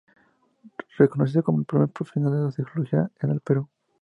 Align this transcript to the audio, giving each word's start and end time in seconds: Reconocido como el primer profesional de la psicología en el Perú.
Reconocido 0.97 1.43
como 1.43 1.59
el 1.59 1.67
primer 1.67 1.89
profesional 1.89 2.31
de 2.33 2.43
la 2.45 2.51
psicología 2.51 3.11
en 3.21 3.29
el 3.29 3.39
Perú. 3.41 3.69